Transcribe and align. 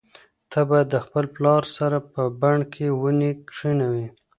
ته 0.51 0.59
باید 0.69 0.87
د 0.91 0.95
خپل 1.05 1.25
پلار 1.35 1.63
سره 1.77 1.97
په 2.11 2.21
بڼ 2.41 2.57
کې 2.73 2.85
ونې 3.01 3.31
کښېنوې. 3.49 4.05